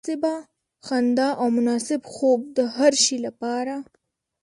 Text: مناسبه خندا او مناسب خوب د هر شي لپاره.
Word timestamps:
مناسبه 0.03 0.33
خندا 0.85 1.29
او 1.41 1.47
مناسب 1.57 2.01
خوب 2.13 2.39
د 2.57 2.59
هر 2.75 2.93
شي 3.03 3.17
لپاره. 3.25 3.75